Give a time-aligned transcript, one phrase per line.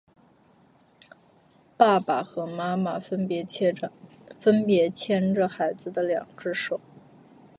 [1.77, 6.81] 爸爸和妈妈分别牵着孩子的两只手